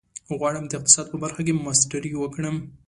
[0.37, 2.55] غواړم د اقتصاد په برخه کې ماسټري وکړم.